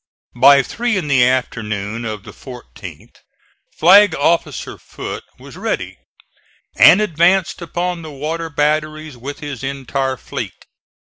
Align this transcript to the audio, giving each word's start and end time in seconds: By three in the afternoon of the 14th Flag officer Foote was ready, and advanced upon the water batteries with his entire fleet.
By 0.35 0.63
three 0.63 0.97
in 0.97 1.07
the 1.07 1.23
afternoon 1.23 2.05
of 2.05 2.23
the 2.23 2.31
14th 2.31 3.17
Flag 3.77 4.15
officer 4.15 4.79
Foote 4.79 5.21
was 5.37 5.55
ready, 5.57 5.99
and 6.75 6.99
advanced 7.01 7.61
upon 7.61 8.01
the 8.01 8.09
water 8.09 8.49
batteries 8.49 9.15
with 9.15 9.41
his 9.41 9.63
entire 9.63 10.17
fleet. 10.17 10.65